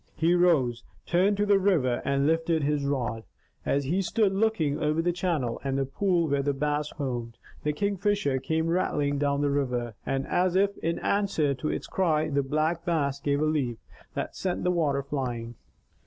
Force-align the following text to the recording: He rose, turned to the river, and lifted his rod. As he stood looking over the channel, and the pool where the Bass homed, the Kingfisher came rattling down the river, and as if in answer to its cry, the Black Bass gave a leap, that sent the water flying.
He 0.15 0.33
rose, 0.33 0.83
turned 1.05 1.37
to 1.37 1.45
the 1.45 1.59
river, 1.59 2.01
and 2.03 2.25
lifted 2.25 2.63
his 2.63 2.87
rod. 2.87 3.23
As 3.67 3.83
he 3.83 4.01
stood 4.01 4.33
looking 4.33 4.79
over 4.81 4.99
the 4.99 5.11
channel, 5.11 5.61
and 5.63 5.77
the 5.77 5.85
pool 5.85 6.27
where 6.27 6.41
the 6.41 6.55
Bass 6.55 6.89
homed, 6.89 7.37
the 7.61 7.71
Kingfisher 7.71 8.39
came 8.39 8.65
rattling 8.69 9.19
down 9.19 9.41
the 9.41 9.51
river, 9.51 9.93
and 10.03 10.25
as 10.25 10.55
if 10.55 10.75
in 10.79 10.97
answer 11.01 11.53
to 11.53 11.69
its 11.69 11.85
cry, 11.85 12.29
the 12.31 12.41
Black 12.41 12.83
Bass 12.83 13.19
gave 13.19 13.41
a 13.43 13.45
leap, 13.45 13.77
that 14.15 14.35
sent 14.35 14.63
the 14.63 14.71
water 14.71 15.03
flying. 15.03 15.53